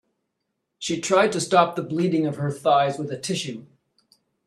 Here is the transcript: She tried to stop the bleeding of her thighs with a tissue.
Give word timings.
She 0.79 0.99
tried 0.99 1.31
to 1.33 1.39
stop 1.39 1.75
the 1.75 1.83
bleeding 1.83 2.25
of 2.25 2.37
her 2.37 2.49
thighs 2.49 2.97
with 2.97 3.11
a 3.11 3.19
tissue. 3.19 3.67